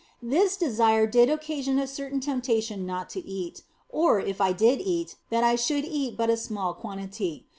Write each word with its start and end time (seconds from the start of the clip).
This 0.23 0.57
desire 0.57 1.05
did 1.05 1.29
occasion 1.29 1.77
a 1.77 1.85
certain 1.85 2.19
temptation 2.21 2.87
not 2.87 3.07
to 3.11 3.23
eat, 3.23 3.61
or, 3.87 4.19
if 4.19 4.41
I 4.41 4.51
did 4.51 4.81
eat, 4.81 5.15
that 5.29 5.43
I 5.43 5.55
should 5.55 5.85
eat 5.85 6.17
but 6.17 6.31
a 6.31 6.37
small 6.37 6.73
quantity. 6.73 7.45